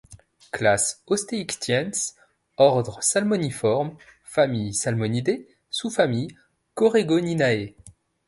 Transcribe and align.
Classe 0.51 1.03
Ostéichthyens, 1.05 2.15
ordre 2.57 3.03
Salmoniformes, 3.03 3.95
famille 4.23 4.73
Salmonidés, 4.73 5.47
sous-famille 5.69 6.35
Coregoninae. 6.73 7.75